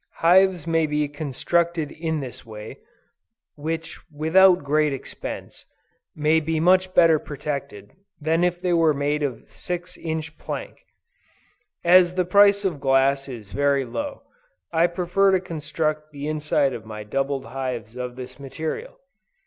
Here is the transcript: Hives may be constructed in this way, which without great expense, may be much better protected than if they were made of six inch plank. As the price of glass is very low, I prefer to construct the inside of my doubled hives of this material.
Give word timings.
Hives 0.15 0.65
may 0.65 0.87
be 0.87 1.07
constructed 1.07 1.91
in 1.91 2.21
this 2.21 2.43
way, 2.43 2.79
which 3.53 3.99
without 4.11 4.63
great 4.63 4.93
expense, 4.93 5.63
may 6.15 6.39
be 6.39 6.59
much 6.59 6.95
better 6.95 7.19
protected 7.19 7.91
than 8.19 8.43
if 8.43 8.59
they 8.59 8.73
were 8.73 8.95
made 8.95 9.21
of 9.21 9.43
six 9.51 9.97
inch 9.97 10.39
plank. 10.39 10.79
As 11.83 12.15
the 12.15 12.25
price 12.25 12.65
of 12.65 12.79
glass 12.79 13.27
is 13.29 13.51
very 13.51 13.85
low, 13.85 14.23
I 14.73 14.87
prefer 14.87 15.33
to 15.33 15.39
construct 15.39 16.09
the 16.09 16.27
inside 16.27 16.73
of 16.73 16.83
my 16.83 17.03
doubled 17.03 17.45
hives 17.45 17.95
of 17.95 18.15
this 18.15 18.39
material. 18.39 18.97